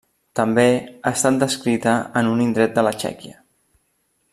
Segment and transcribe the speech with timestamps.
[0.37, 0.63] També
[1.01, 3.41] ha estat descrita en un indret de la Txèquia.